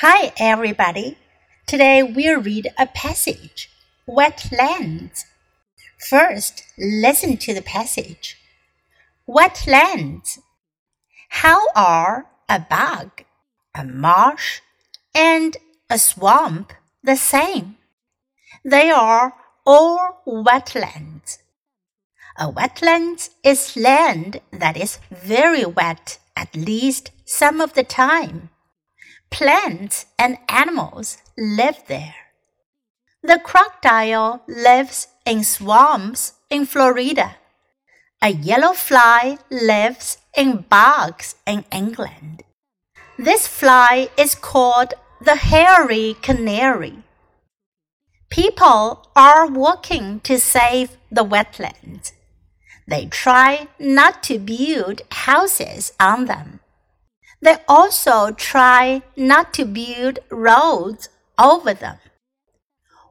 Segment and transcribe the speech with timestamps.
[0.00, 1.16] Hi, everybody.
[1.66, 3.70] Today we'll read a passage
[4.06, 5.24] Wetlands.
[6.10, 8.36] First, listen to the passage.
[9.26, 10.40] Wetlands.
[11.30, 13.24] How are a bog,
[13.74, 14.60] a marsh,
[15.14, 15.56] and
[15.88, 17.78] a swamp the same?
[18.62, 19.32] They are
[19.64, 21.38] all wetlands.
[22.38, 28.50] A wetland is land that is very wet at least some of the time.
[29.30, 32.14] Plants and animals live there.
[33.22, 37.36] The crocodile lives in swamps in Florida.
[38.22, 42.44] A yellow fly lives in bogs in England.
[43.18, 47.02] This fly is called the hairy canary.
[48.30, 52.12] People are working to save the wetlands.
[52.86, 56.60] They try not to build houses on them.
[57.41, 61.97] They also try not to build roads over them.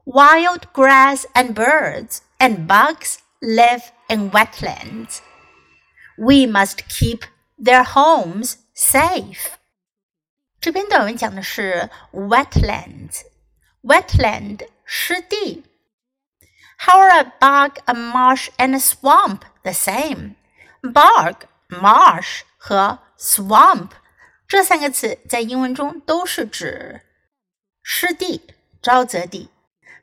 [0.05, 5.21] Wild grass and birds and bugs live in wetlands.
[6.17, 7.25] We must keep
[7.57, 9.57] their homes safe.
[10.59, 15.63] 这篇短文讲的是 wetlands。wetland 湿地。
[16.77, 20.35] How are a bog, a marsh, and a swamp the same?
[20.81, 23.91] Bog, marsh 和 swamp
[24.47, 27.01] 这三个词在英文中都是指
[27.81, 28.41] 湿地、
[28.81, 29.49] 沼泽地；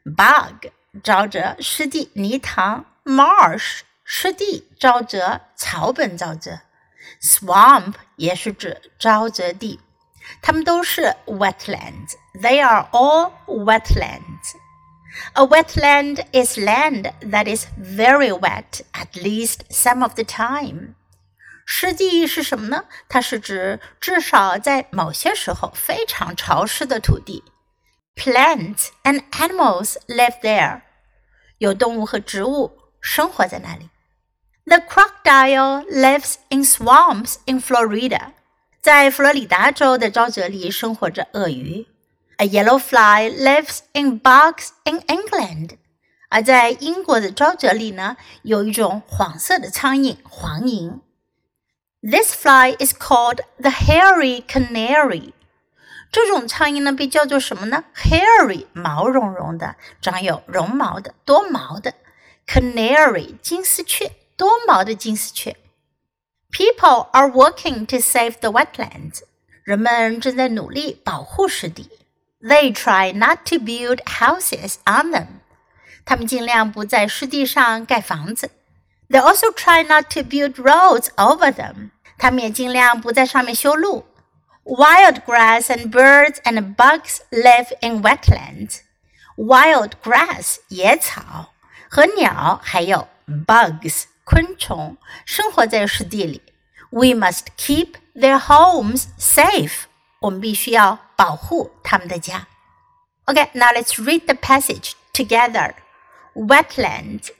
[0.05, 0.71] bog
[1.03, 6.61] 沼泽、湿地、泥塘；marsh 湿地、沼泽、草本沼泽；
[7.21, 9.81] swamp 也是指沼泽地。
[10.43, 12.15] 它们都是 wetlands.
[12.41, 14.57] They are all wetlands.
[15.35, 20.95] A wetland is land that is very wet at least some of the time.
[21.65, 22.85] 湿地是什么呢？
[23.09, 27.45] 它是指至少在某些时候非常潮湿的土地。
[28.17, 30.81] Plants and animals live there，
[31.59, 33.91] 有动物和植物生活在那里。
[34.65, 38.33] The crocodile lives in swamps in Florida，
[38.81, 41.87] 在佛罗里达州的沼泽里生活着鳄鱼。
[42.39, 45.77] A yellow fly lives in bogs in England，
[46.29, 51.01] 而在英国的沼泽里呢，有一种黄色的苍蝇——黄蝇。
[52.03, 55.33] This fly is called the hairy canary.
[56.11, 57.85] 这种苍蝇呢，被叫做什么呢？
[57.95, 61.95] Hairy，毛茸茸的，长有绒毛的，多毛的。
[62.47, 65.57] Canary，金丝雀，多毛的金丝雀。
[66.51, 69.23] People are working to save the wetlands.
[69.65, 71.91] 人们正在努力保护湿地。
[72.41, 75.27] They try not to build houses on them.
[76.07, 78.51] 他们尽量不在湿地上盖房子。
[79.09, 81.91] They also try not to build roads over them.
[82.19, 84.07] 他们也尽量不在上面修路。
[84.65, 88.81] Wild grass and birds and bugs live in wetlands.
[89.37, 91.55] Wild grass 野草
[91.89, 93.09] 和鸟还有
[93.47, 96.43] bugs 昆虫生活在湿地里。
[96.91, 99.85] We must keep their homes safe.
[100.21, 102.47] 我们必须要保护他们的家。
[103.25, 105.75] Okay, now let's read the passage together.
[106.35, 107.31] Wetlands.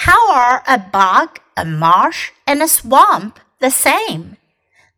[0.00, 4.36] how are a bog, a marsh, and a swamp the same?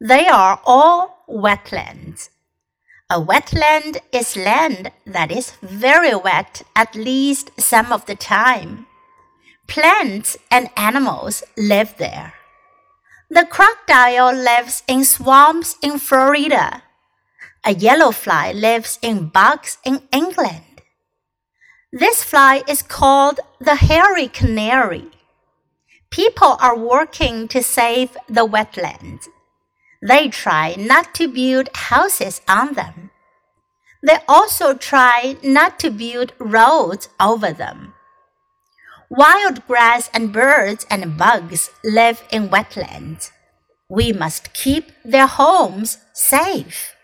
[0.00, 2.30] They are all wetlands.
[3.08, 8.86] A wetland is land that is very wet at least some of the time.
[9.68, 12.34] Plants and animals live there.
[13.30, 16.82] The crocodile lives in swamps in Florida.
[17.64, 20.67] A yellow fly lives in bogs in England.
[21.92, 25.06] This fly is called the hairy canary.
[26.10, 29.26] People are working to save the wetlands.
[30.06, 33.10] They try not to build houses on them.
[34.02, 37.94] They also try not to build roads over them.
[39.08, 43.30] Wild grass and birds and bugs live in wetlands.
[43.88, 46.94] We must keep their homes safe.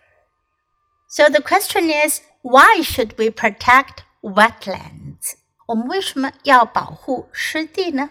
[1.09, 5.35] So the question is why should we protect wetlands？
[5.67, 8.09] 我们为什么要保护湿地呢？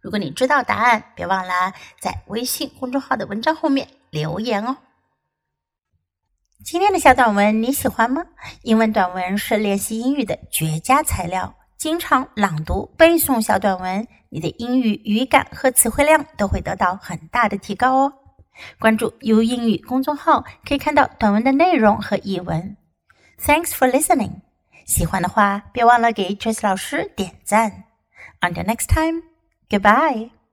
[0.00, 4.78] 如果你知道答案，别忘了在微信公众号的文章后面留言哦。
[6.64, 8.24] 今天的小短文你喜欢吗？
[8.62, 18.12] 英文短文是练习英语的绝佳材料，经常朗读背诵小短文，你的英语语感和词汇量都会得到很大的提高哦。
[18.78, 22.76] 关注 U 英语公众号，可以看到短文的内容和译文。
[23.38, 24.43] Thanks for listening。
[24.84, 27.84] 喜欢的话，别忘了给 Trace 老师点赞。
[28.40, 29.22] Until next time,
[29.68, 30.43] goodbye.